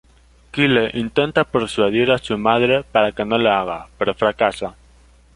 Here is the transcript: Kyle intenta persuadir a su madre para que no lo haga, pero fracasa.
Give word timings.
Kyle 0.51 0.89
intenta 0.95 1.43
persuadir 1.45 2.09
a 2.09 2.17
su 2.17 2.35
madre 2.35 2.81
para 2.83 3.11
que 3.11 3.23
no 3.23 3.37
lo 3.37 3.51
haga, 3.53 3.87
pero 3.99 4.15
fracasa. 4.15 4.73